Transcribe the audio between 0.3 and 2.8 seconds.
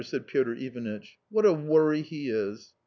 Ivanitch;" what a worry he is